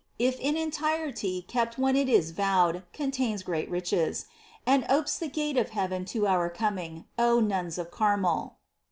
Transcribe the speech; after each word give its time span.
If 0.17 0.39
in 0.39 0.57
entirety 0.57 1.43
kept 1.43 1.77
when 1.77 1.95
it 1.95 2.09
is 2.09 2.31
vowed 2.31 2.81
Contains 2.91 3.43
great 3.43 3.69
riches, 3.69 4.25
And 4.65 4.83
opes 4.89 5.19
the 5.19 5.27
gate 5.29 5.57
of 5.57 5.69
heaven 5.77 6.05
to 6.05 6.25
our 6.25 6.49
coming, 6.49 7.05
O 7.19 7.39
Nuns 7.39 7.77
of 7.77 7.91
Carmel 7.91 8.55